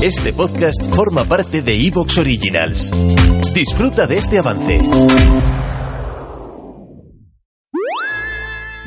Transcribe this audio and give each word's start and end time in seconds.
Este 0.00 0.32
podcast 0.32 0.94
forma 0.94 1.24
parte 1.24 1.60
de 1.60 1.74
Evox 1.74 2.18
Originals. 2.18 2.92
Disfruta 3.52 4.06
de 4.06 4.18
este 4.18 4.38
avance. 4.38 4.80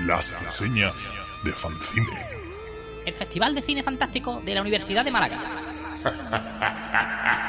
Las 0.06 0.32
reseñas 0.40 0.94
de 1.44 1.52
Fancine. 1.52 2.08
El 3.06 3.14
Festival 3.14 3.54
de 3.54 3.62
Cine 3.62 3.84
Fantástico 3.84 4.42
de 4.46 4.56
la 4.56 4.62
Universidad 4.62 5.04
de 5.04 5.12
Málaga. 5.12 5.38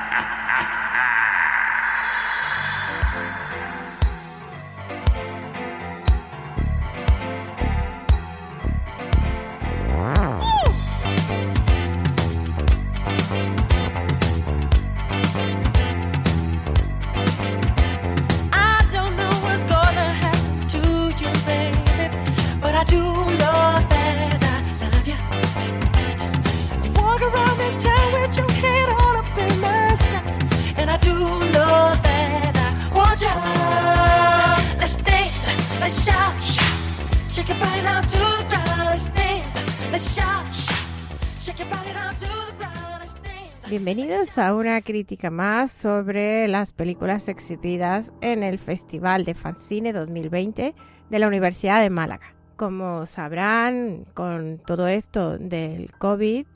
Bienvenidos 43.68 44.36
a 44.36 44.54
una 44.54 44.82
crítica 44.82 45.30
más 45.30 45.72
sobre 45.72 46.46
las 46.46 46.72
películas 46.72 47.28
exhibidas 47.28 48.12
en 48.20 48.42
el 48.42 48.58
Festival 48.58 49.24
de 49.24 49.32
Fancine 49.32 49.94
2020 49.94 50.74
de 51.08 51.18
la 51.18 51.26
Universidad 51.26 51.80
de 51.80 51.88
Málaga. 51.88 52.34
Como 52.56 53.06
sabrán, 53.06 54.04
con 54.12 54.58
todo 54.58 54.88
esto 54.88 55.38
del 55.38 55.90
COVID 55.92 56.46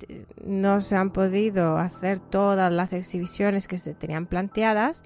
no 0.44 0.82
se 0.82 0.96
han 0.96 1.10
podido 1.10 1.78
hacer 1.78 2.20
todas 2.20 2.70
las 2.70 2.92
exhibiciones 2.92 3.66
que 3.66 3.78
se 3.78 3.94
tenían 3.94 4.26
planteadas 4.26 5.02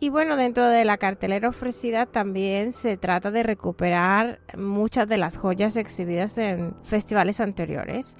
y 0.00 0.08
bueno, 0.08 0.36
dentro 0.36 0.68
de 0.68 0.84
la 0.84 0.98
cartelera 0.98 1.48
ofrecida 1.48 2.06
también 2.06 2.72
se 2.72 2.96
trata 2.96 3.30
de 3.30 3.42
recuperar 3.42 4.40
muchas 4.56 5.08
de 5.08 5.18
las 5.18 5.36
joyas 5.36 5.76
exhibidas 5.76 6.36
en 6.36 6.74
festivales 6.82 7.40
anteriores. 7.40 8.16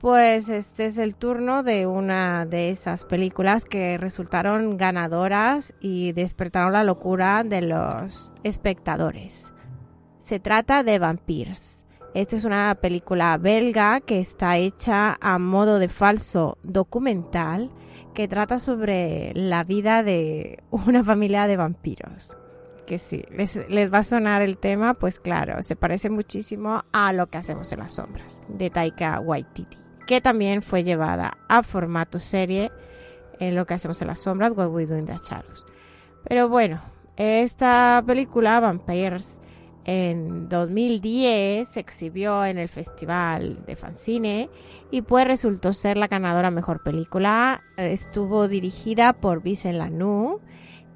Pues 0.00 0.48
este 0.48 0.86
es 0.86 0.96
el 0.96 1.14
turno 1.14 1.62
de 1.62 1.86
una 1.86 2.46
de 2.46 2.70
esas 2.70 3.04
películas 3.04 3.66
que 3.66 3.98
resultaron 3.98 4.78
ganadoras 4.78 5.74
y 5.78 6.12
despertaron 6.12 6.72
la 6.72 6.84
locura 6.84 7.44
de 7.44 7.60
los 7.60 8.32
espectadores. 8.42 9.52
Se 10.16 10.40
trata 10.40 10.82
de 10.84 10.98
Vampires. 10.98 11.84
Esta 12.14 12.36
es 12.36 12.46
una 12.46 12.74
película 12.80 13.36
belga 13.36 14.00
que 14.00 14.20
está 14.20 14.56
hecha 14.56 15.18
a 15.20 15.38
modo 15.38 15.78
de 15.78 15.90
falso 15.90 16.56
documental 16.62 17.70
que 18.14 18.26
trata 18.26 18.58
sobre 18.58 19.32
la 19.34 19.64
vida 19.64 20.02
de 20.02 20.62
una 20.70 21.04
familia 21.04 21.46
de 21.46 21.58
vampiros. 21.58 22.38
Que 22.86 22.98
sí, 22.98 23.22
les, 23.30 23.68
les 23.68 23.92
va 23.92 23.98
a 23.98 24.02
sonar 24.02 24.40
el 24.40 24.56
tema, 24.56 24.94
pues 24.94 25.20
claro, 25.20 25.62
se 25.62 25.76
parece 25.76 26.08
muchísimo 26.08 26.84
a 26.90 27.12
lo 27.12 27.26
que 27.26 27.36
hacemos 27.36 27.70
en 27.70 27.80
las 27.80 27.92
sombras 27.92 28.40
de 28.48 28.70
Taika 28.70 29.20
Waititi, 29.20 29.89
que 30.10 30.20
también 30.20 30.60
fue 30.60 30.82
llevada 30.82 31.38
a 31.46 31.62
formato 31.62 32.18
serie 32.18 32.72
en 33.38 33.54
lo 33.54 33.64
que 33.64 33.74
hacemos 33.74 34.02
en 34.02 34.08
las 34.08 34.18
sombras, 34.18 34.50
What 34.56 34.70
We 34.70 34.84
Do 34.84 34.98
in 34.98 35.06
the 35.06 35.14
Shadows. 35.14 35.64
Pero 36.28 36.48
bueno, 36.48 36.80
esta 37.16 38.02
película, 38.04 38.58
Vampires, 38.58 39.38
en 39.84 40.48
2010 40.48 41.68
se 41.68 41.78
exhibió 41.78 42.44
en 42.44 42.58
el 42.58 42.68
Festival 42.68 43.64
de 43.64 43.76
Fancine 43.76 44.50
y 44.90 45.02
pues 45.02 45.28
resultó 45.28 45.72
ser 45.72 45.96
la 45.96 46.08
ganadora 46.08 46.50
mejor 46.50 46.82
película. 46.82 47.62
Estuvo 47.76 48.48
dirigida 48.48 49.12
por 49.12 49.44
Vincent 49.44 49.78
Lanoux 49.78 50.40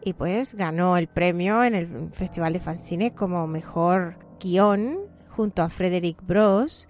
y 0.05 0.15
pues 0.15 0.57
ganó 0.57 0.97
el 0.97 1.07
premio 1.07 1.63
en 1.63 1.77
el 1.77 2.11
Festival 2.11 2.53
de 2.53 2.59
Fancine 2.59 3.15
como 3.15 3.47
mejor 3.47 4.17
guion 4.41 4.99
junto 5.29 5.63
a 5.63 5.69
Frederick 5.69 6.21
Bros. 6.27 6.89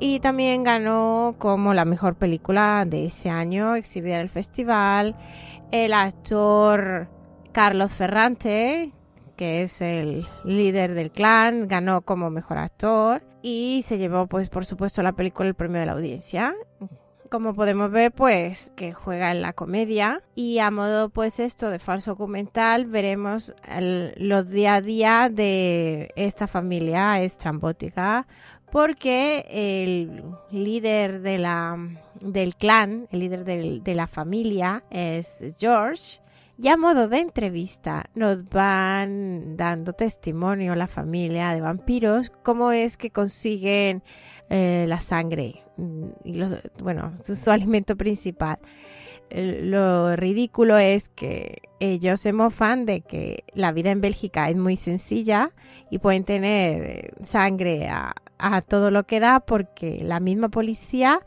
Y 0.00 0.20
también 0.20 0.64
ganó 0.64 1.36
como 1.38 1.72
la 1.72 1.84
mejor 1.84 2.16
película 2.16 2.84
de 2.86 3.06
ese 3.06 3.30
año 3.30 3.74
exhibida 3.76 4.16
en 4.16 4.22
el 4.22 4.28
festival. 4.28 5.16
El 5.70 5.92
actor 5.94 7.08
Carlos 7.52 7.92
Ferrante, 7.94 8.92
que 9.36 9.62
es 9.62 9.80
el 9.80 10.26
líder 10.44 10.94
del 10.94 11.10
clan, 11.10 11.68
ganó 11.68 12.02
como 12.02 12.28
mejor 12.30 12.58
actor 12.58 13.22
y 13.42 13.84
se 13.86 13.98
llevó 13.98 14.26
pues 14.26 14.48
por 14.48 14.64
supuesto 14.64 15.02
la 15.02 15.12
película 15.12 15.48
el 15.48 15.54
premio 15.54 15.80
de 15.80 15.86
la 15.86 15.92
audiencia. 15.92 16.54
Como 17.30 17.54
podemos 17.54 17.90
ver 17.90 18.12
pues 18.12 18.70
que 18.76 18.92
juega 18.92 19.32
en 19.32 19.42
la 19.42 19.54
comedia 19.54 20.22
y 20.36 20.58
a 20.60 20.70
modo 20.70 21.08
pues 21.08 21.40
esto 21.40 21.70
de 21.70 21.78
falso 21.80 22.12
documental 22.12 22.86
veremos 22.86 23.54
el- 23.76 24.12
los 24.18 24.50
día 24.50 24.74
a 24.76 24.80
día 24.80 25.30
de 25.32 26.10
esta 26.14 26.46
familia 26.46 27.20
estrambótica 27.22 28.26
porque 28.74 29.46
el 29.50 30.24
líder 30.50 31.20
de 31.20 31.38
la, 31.38 31.78
del 32.20 32.56
clan, 32.56 33.06
el 33.12 33.20
líder 33.20 33.44
de 33.44 33.94
la 33.94 34.08
familia 34.08 34.82
es 34.90 35.28
George 35.60 36.20
y 36.58 36.66
a 36.66 36.76
modo 36.76 37.06
de 37.06 37.20
entrevista 37.20 38.10
nos 38.16 38.48
van 38.48 39.56
dando 39.56 39.92
testimonio 39.92 40.74
la 40.74 40.88
familia 40.88 41.54
de 41.54 41.60
vampiros, 41.60 42.32
cómo 42.42 42.72
es 42.72 42.96
que 42.96 43.10
consiguen 43.10 44.02
eh, 44.50 44.86
la 44.88 45.00
sangre 45.00 45.62
mm, 45.76 46.06
y 46.24 46.42
bueno, 46.82 47.12
su, 47.22 47.36
su 47.36 47.52
alimento 47.52 47.94
principal. 47.96 48.58
Eh, 49.30 49.60
Lo 49.62 50.16
ridículo 50.16 50.78
es 50.78 51.10
que 51.10 51.62
ellos 51.78 52.20
se 52.20 52.32
mofan 52.32 52.86
de 52.86 53.02
que 53.02 53.44
la 53.54 53.70
vida 53.70 53.92
en 53.92 54.00
Bélgica 54.00 54.50
es 54.50 54.56
muy 54.56 54.76
sencilla 54.76 55.52
y 55.90 56.00
pueden 56.00 56.24
tener 56.24 56.82
eh, 56.82 57.10
sangre 57.24 57.86
a, 57.88 58.14
a 58.38 58.62
todo 58.62 58.90
lo 58.90 59.04
que 59.04 59.20
da 59.20 59.40
porque 59.40 60.00
la 60.02 60.20
misma 60.20 60.48
policía 60.48 61.20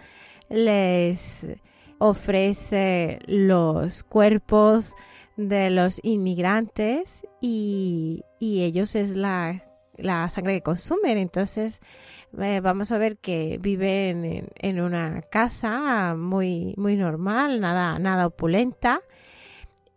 les 0.49 1.45
ofrece 1.99 3.19
los 3.25 4.03
cuerpos 4.03 4.95
de 5.35 5.69
los 5.69 5.99
inmigrantes 6.03 7.25
y, 7.41 8.23
y 8.39 8.63
ellos 8.63 8.95
es 8.95 9.15
la, 9.15 9.63
la 9.97 10.29
sangre 10.29 10.55
que 10.55 10.63
consumen. 10.63 11.17
Entonces 11.17 11.81
eh, 12.39 12.59
vamos 12.61 12.91
a 12.91 12.97
ver 12.97 13.17
que 13.17 13.57
viven 13.59 14.49
en, 14.55 14.81
una 14.81 15.21
casa 15.23 16.15
muy, 16.15 16.73
muy 16.77 16.95
normal, 16.95 17.59
nada, 17.59 17.99
nada 17.99 18.27
opulenta. 18.27 19.01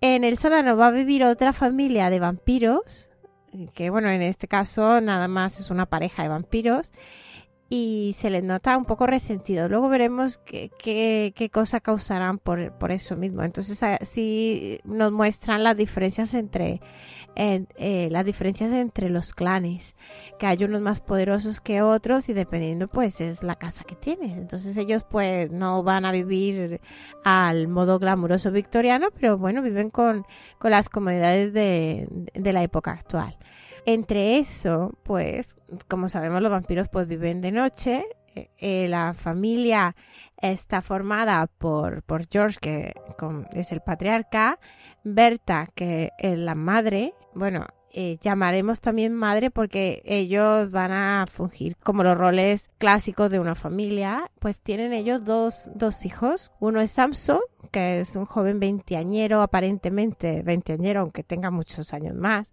En 0.01 0.25
el 0.25 0.39
sótano 0.39 0.77
va 0.77 0.89
a 0.89 0.93
vivir 0.93 1.25
otra 1.25 1.53
familia 1.53 2.09
de 2.09 2.21
vampiros, 2.21 3.10
que 3.75 3.91
bueno, 3.91 4.09
en 4.11 4.23
este 4.23 4.49
caso 4.49 5.01
nada 5.01 5.29
más 5.29 5.61
es 5.61 5.71
una 5.71 5.87
pareja 5.87 6.23
de 6.23 6.29
vampiros 6.29 6.93
y 7.73 8.17
se 8.19 8.31
les 8.31 8.43
nota 8.43 8.77
un 8.77 8.85
poco 8.85 9.07
resentido. 9.07 9.69
Luego 9.69 9.89
veremos 9.89 10.39
qué, 10.39 10.73
qué, 10.77 11.33
qué 11.37 11.51
cosa 11.51 11.79
causarán 11.79 12.39
por, 12.39 12.73
por 12.73 12.91
eso 12.91 13.17
mismo. 13.17 13.45
Entonces 13.45 13.81
así 13.85 14.81
nos 14.85 15.13
muestran 15.13 15.63
las 15.63 15.77
diferencias 15.77 16.35
entre 16.35 16.81
eh, 17.37 17.65
eh, 17.77 18.09
las 18.11 18.25
diferencias 18.25 18.73
entre 18.73 19.09
los 19.09 19.33
clanes, 19.33 19.95
que 20.37 20.47
hay 20.47 20.65
unos 20.65 20.81
más 20.81 21.01
poderosos 21.01 21.61
que 21.61 21.81
otros 21.81 22.29
y 22.29 22.33
dependiendo 22.33 22.89
pues 22.89 23.21
es 23.21 23.45
la 23.45 23.55
casa 23.55 23.85
que 23.85 23.95
tienes. 23.95 24.37
Entonces 24.37 24.77
ellos 24.77 25.05
pues 25.09 25.53
no 25.53 25.85
van 25.85 26.05
a 26.05 26.11
vivir 26.11 26.81
al 27.25 27.69
modo 27.69 28.01
glamuroso 28.01 28.51
victoriano, 28.51 29.11
pero 29.13 29.39
bueno, 29.39 29.63
viven 29.63 29.91
con, 29.91 30.27
con 30.59 30.73
las 30.73 30.89
comodidades 30.89 31.53
de, 31.53 32.09
de 32.35 32.53
la 32.53 32.65
época 32.65 32.91
actual. 32.91 33.39
Entre 33.87 34.39
eso, 34.39 34.99
pues, 35.03 35.57
como 35.89 36.09
sabemos, 36.09 36.43
los 36.43 36.51
vampiros 36.51 36.89
pues 36.89 37.07
viven 37.07 37.41
de 37.41 37.53
noche. 37.53 38.05
Eh, 38.35 38.51
eh, 38.59 38.89
la 38.89 39.15
familia 39.15 39.97
está 40.41 40.83
formada 40.83 41.47
por, 41.47 42.03
por 42.03 42.29
George, 42.29 42.59
que 42.61 42.95
es 43.53 43.73
el 43.73 43.81
patriarca, 43.81 44.59
Berta, 45.03 45.69
que 45.75 46.11
es 46.19 46.39
la 46.39 46.55
madre. 46.55 47.15
Bueno, 47.35 47.67
eh, 47.93 48.19
llamaremos 48.21 48.81
también 48.81 49.15
madre 49.15 49.51
porque 49.51 50.01
ellos 50.05 50.71
van 50.71 50.93
a 50.93 51.27
fungir 51.29 51.77
como 51.79 52.05
los 52.05 52.17
roles 52.17 52.71
clásicos 52.79 53.31
de 53.31 53.41
una 53.41 53.55
familia. 53.55 54.31
Pues 54.39 54.61
tienen 54.61 54.93
ellos 54.93 55.25
dos, 55.25 55.71
dos 55.75 56.05
hijos. 56.05 56.53
Uno 56.61 56.81
es 56.81 56.93
Samson, 56.93 57.41
que 57.73 58.01
es 58.01 58.15
un 58.15 58.27
joven 58.27 58.61
veinteañero, 58.61 59.43
aparentemente 59.43 60.43
veinteañero, 60.43 61.01
aunque 61.01 61.25
tenga 61.25 61.51
muchos 61.51 61.93
años 61.93 62.15
más 62.15 62.53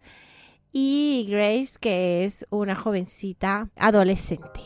y 0.72 1.26
Grace, 1.30 1.78
que 1.80 2.26
es 2.26 2.46
una 2.50 2.76
jovencita 2.76 3.70
adolescente. 3.76 4.62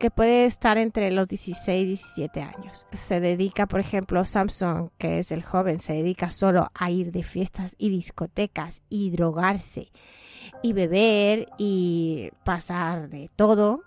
que 0.00 0.10
puede 0.10 0.46
estar 0.46 0.76
entre 0.76 1.12
los 1.12 1.28
16 1.28 1.84
y 1.84 1.86
17 1.86 2.42
años. 2.42 2.84
Se 2.92 3.20
dedica, 3.20 3.66
por 3.66 3.78
ejemplo, 3.78 4.24
Samson, 4.24 4.90
que 4.98 5.20
es 5.20 5.30
el 5.30 5.44
joven, 5.44 5.78
se 5.78 5.92
dedica 5.92 6.32
solo 6.32 6.70
a 6.74 6.90
ir 6.90 7.12
de 7.12 7.22
fiestas 7.22 7.76
y 7.78 7.90
discotecas 7.90 8.82
y 8.88 9.10
drogarse 9.10 9.92
y 10.62 10.72
beber 10.72 11.48
y 11.58 12.30
pasar 12.44 13.08
de 13.08 13.30
todo. 13.36 13.84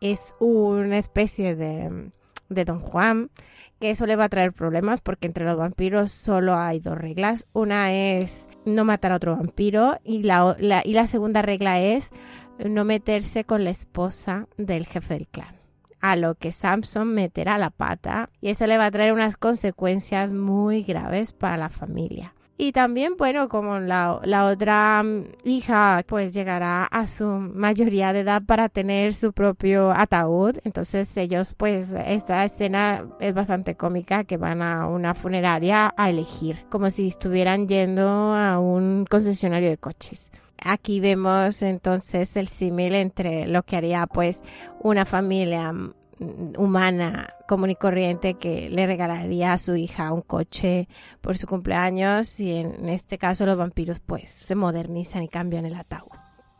Es 0.00 0.34
una 0.40 0.98
especie 0.98 1.54
de, 1.54 2.12
de 2.48 2.64
Don 2.64 2.80
Juan 2.80 3.30
que 3.78 3.90
eso 3.90 4.06
le 4.06 4.16
va 4.16 4.24
a 4.24 4.28
traer 4.28 4.52
problemas 4.52 5.00
porque 5.00 5.26
entre 5.26 5.44
los 5.44 5.56
vampiros 5.56 6.12
solo 6.12 6.56
hay 6.56 6.80
dos 6.80 6.96
reglas. 6.96 7.46
Una 7.52 7.92
es 7.92 8.48
no 8.64 8.84
matar 8.84 9.12
a 9.12 9.16
otro 9.16 9.36
vampiro 9.36 9.98
y 10.02 10.22
la, 10.22 10.56
y 10.84 10.92
la 10.92 11.06
segunda 11.06 11.42
regla 11.42 11.80
es 11.80 12.10
no 12.58 12.84
meterse 12.84 13.44
con 13.44 13.64
la 13.64 13.70
esposa 13.70 14.48
del 14.56 14.86
jefe 14.86 15.14
del 15.14 15.28
clan. 15.28 15.56
A 16.00 16.16
lo 16.16 16.34
que 16.36 16.52
Samson 16.52 17.08
meterá 17.08 17.58
la 17.58 17.70
pata 17.70 18.30
y 18.40 18.50
eso 18.50 18.66
le 18.66 18.78
va 18.78 18.86
a 18.86 18.90
traer 18.90 19.12
unas 19.12 19.36
consecuencias 19.36 20.30
muy 20.30 20.82
graves 20.82 21.32
para 21.32 21.56
la 21.56 21.68
familia. 21.68 22.35
Y 22.58 22.72
también, 22.72 23.16
bueno, 23.18 23.50
como 23.50 23.80
la, 23.80 24.18
la 24.24 24.46
otra 24.46 25.04
hija 25.44 26.02
pues 26.06 26.32
llegará 26.32 26.84
a 26.84 27.06
su 27.06 27.26
mayoría 27.26 28.14
de 28.14 28.20
edad 28.20 28.42
para 28.46 28.70
tener 28.70 29.12
su 29.12 29.34
propio 29.34 29.92
ataúd, 29.92 30.56
entonces 30.64 31.14
ellos 31.18 31.54
pues 31.54 31.90
esta 31.90 32.44
escena 32.46 33.04
es 33.20 33.34
bastante 33.34 33.74
cómica 33.76 34.24
que 34.24 34.38
van 34.38 34.62
a 34.62 34.86
una 34.86 35.12
funeraria 35.12 35.92
a 35.98 36.08
elegir, 36.08 36.64
como 36.70 36.88
si 36.88 37.08
estuvieran 37.08 37.68
yendo 37.68 38.08
a 38.08 38.58
un 38.58 39.04
concesionario 39.04 39.68
de 39.68 39.76
coches. 39.76 40.30
Aquí 40.64 41.00
vemos 41.00 41.60
entonces 41.60 42.36
el 42.38 42.48
símil 42.48 42.94
entre 42.94 43.46
lo 43.46 43.64
que 43.64 43.76
haría 43.76 44.06
pues 44.06 44.40
una 44.80 45.04
familia 45.04 45.74
humana 46.18 47.34
común 47.46 47.70
y 47.70 47.76
corriente 47.76 48.34
que 48.34 48.70
le 48.70 48.86
regalaría 48.86 49.52
a 49.52 49.58
su 49.58 49.76
hija 49.76 50.12
un 50.12 50.22
coche 50.22 50.88
por 51.20 51.36
su 51.36 51.46
cumpleaños 51.46 52.40
y 52.40 52.56
en 52.56 52.88
este 52.88 53.18
caso 53.18 53.44
los 53.46 53.56
vampiros 53.56 54.00
pues 54.00 54.30
se 54.30 54.54
modernizan 54.54 55.22
y 55.22 55.28
cambian 55.28 55.66
el 55.66 55.74
ataúd. 55.74 56.12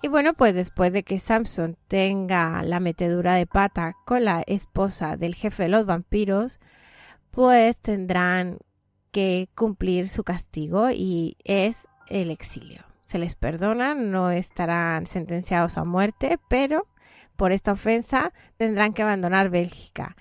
Y 0.02 0.08
bueno, 0.08 0.34
pues 0.34 0.54
después 0.54 0.92
de 0.92 1.02
que 1.02 1.18
Samson 1.18 1.76
tenga 1.88 2.62
la 2.62 2.80
metedura 2.80 3.34
de 3.34 3.46
pata 3.46 3.94
con 4.04 4.24
la 4.24 4.42
esposa 4.46 5.16
del 5.16 5.34
jefe 5.34 5.64
de 5.64 5.68
los 5.70 5.86
vampiros, 5.86 6.60
pues 7.30 7.78
tendrán 7.80 8.58
que 9.10 9.48
cumplir 9.54 10.10
su 10.10 10.22
castigo 10.22 10.90
y 10.90 11.36
es 11.44 11.88
el 12.08 12.30
exilio. 12.30 12.84
Se 13.02 13.18
les 13.18 13.34
perdona, 13.34 13.94
no 13.94 14.30
estarán 14.30 15.06
sentenciados 15.06 15.78
a 15.78 15.84
muerte, 15.84 16.38
pero 16.48 16.86
por 17.36 17.52
esta 17.52 17.72
ofensa 17.72 18.32
tendrán 18.56 18.92
que 18.92 19.02
abandonar 19.02 19.50
Bélgica 19.50 20.16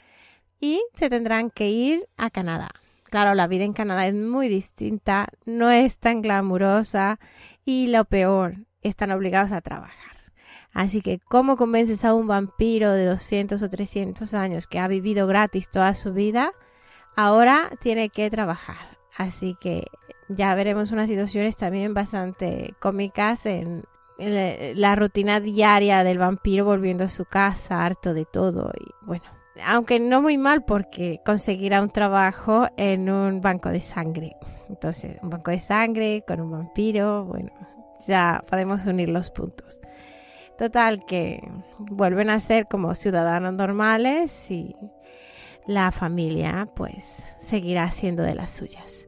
y 0.60 0.82
se 0.94 1.10
tendrán 1.10 1.50
que 1.50 1.70
ir 1.70 2.08
a 2.18 2.30
Canadá. 2.30 2.70
Claro, 3.06 3.34
la 3.34 3.48
vida 3.48 3.64
en 3.64 3.74
Canadá 3.74 4.08
es 4.08 4.16
muy 4.16 4.50
distinta, 4.50 5.28
no 5.46 5.70
es 5.70 5.98
tan 5.98 6.22
glamurosa 6.22 7.20
y 7.64 7.88
lo 7.88 8.06
peor, 8.06 8.66
están 8.82 9.12
obligados 9.12 9.52
a 9.52 9.62
trabajar. 9.62 10.16
Así 10.74 11.02
que, 11.02 11.20
¿cómo 11.20 11.56
convences 11.56 12.04
a 12.04 12.14
un 12.14 12.28
vampiro 12.28 12.92
de 12.92 13.06
200 13.06 13.62
o 13.64 13.70
300 13.70 14.34
años 14.34 14.68
que 14.68 14.80
ha 14.80 14.88
vivido 14.90 15.28
gratis 15.28 15.70
toda 15.70 15.94
su 15.94 16.14
vida? 16.14 16.52
Ahora 17.16 17.72
tiene 17.80 18.10
que 18.10 18.30
trabajar. 18.30 18.98
Así 19.18 19.56
que 19.62 19.86
ya 20.28 20.54
veremos 20.54 20.92
unas 20.92 21.08
situaciones 21.08 21.56
también 21.56 21.94
bastante 21.94 22.74
cómicas 22.80 23.46
en, 23.46 23.86
la 24.18 24.96
rutina 24.96 25.40
diaria 25.40 26.04
del 26.04 26.18
vampiro 26.18 26.66
volviendo 26.66 27.04
a 27.04 27.10
su 27.10 27.26
casa, 27.26 27.86
harto 27.86 28.14
de 28.14 28.26
todo. 28.26 28.72
Y 28.80 29.06
bueno, 29.06 29.26
aunque 29.64 30.00
no 30.00 30.22
muy 30.22 30.38
mal 30.38 30.64
porque 30.64 31.22
conseguirá 31.26 31.82
un 31.82 31.90
trabajo 31.90 32.68
en 32.78 33.10
un 33.10 33.42
banco 33.42 33.70
de 33.70 33.82
sangre. 33.82 34.36
Entonces, 34.70 35.18
un 35.22 35.30
banco 35.30 35.52
de 35.52 35.60
sangre 35.60 36.24
con 36.28 36.42
un 36.42 36.52
vampiro, 36.52 37.26
bueno, 37.26 37.52
ya 38.08 38.44
podemos 38.50 38.86
unir 38.86 39.10
los 39.10 39.32
puntos. 39.32 39.80
Total 40.58 41.06
que 41.06 41.42
vuelven 41.78 42.30
a 42.30 42.40
ser 42.40 42.68
como 42.68 42.96
ciudadanos 42.96 43.54
normales 43.54 44.50
y 44.50 44.76
la 45.68 45.92
familia 45.92 46.70
pues 46.76 47.36
seguirá 47.40 47.92
siendo 47.92 48.24
de 48.24 48.36
las 48.36 48.52
suyas. 48.52 49.06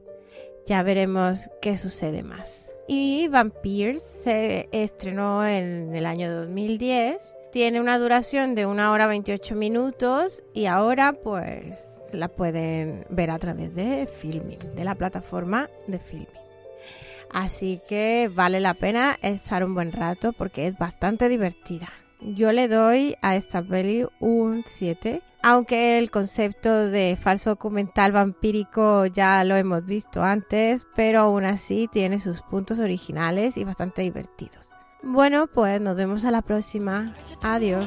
Ya 0.66 0.82
veremos 0.82 1.50
qué 1.62 1.78
sucede 1.78 2.22
más. 2.22 2.67
Y 2.90 3.28
Vampires 3.28 4.02
se 4.02 4.70
estrenó 4.72 5.46
en 5.46 5.94
el 5.94 6.06
año 6.06 6.34
2010. 6.34 7.36
Tiene 7.52 7.82
una 7.82 7.98
duración 7.98 8.54
de 8.54 8.64
una 8.64 8.92
hora 8.92 9.06
28 9.06 9.54
minutos 9.54 10.42
y 10.54 10.64
ahora 10.64 11.12
pues 11.12 11.84
la 12.14 12.28
pueden 12.28 13.04
ver 13.10 13.30
a 13.30 13.38
través 13.38 13.74
de 13.74 14.06
Filming, 14.06 14.74
de 14.74 14.84
la 14.84 14.94
plataforma 14.94 15.68
de 15.86 15.98
Filming. 15.98 16.28
Así 17.28 17.82
que 17.86 18.30
vale 18.34 18.58
la 18.58 18.72
pena 18.72 19.18
estar 19.20 19.62
un 19.64 19.74
buen 19.74 19.92
rato 19.92 20.32
porque 20.32 20.66
es 20.66 20.78
bastante 20.78 21.28
divertida. 21.28 21.90
Yo 22.20 22.52
le 22.52 22.68
doy 22.68 23.16
a 23.22 23.36
esta 23.36 23.62
peli 23.62 24.06
un 24.18 24.64
7, 24.66 25.22
aunque 25.42 25.98
el 25.98 26.10
concepto 26.10 26.88
de 26.88 27.16
falso 27.20 27.50
documental 27.50 28.12
vampírico 28.12 29.06
ya 29.06 29.44
lo 29.44 29.56
hemos 29.56 29.84
visto 29.84 30.22
antes, 30.22 30.86
pero 30.96 31.20
aún 31.20 31.44
así 31.44 31.88
tiene 31.92 32.18
sus 32.18 32.42
puntos 32.42 32.80
originales 32.80 33.56
y 33.56 33.64
bastante 33.64 34.02
divertidos. 34.02 34.70
Bueno, 35.02 35.46
pues 35.46 35.80
nos 35.80 35.94
vemos 35.96 36.24
a 36.24 36.32
la 36.32 36.42
próxima. 36.42 37.14
Adiós. 37.42 37.86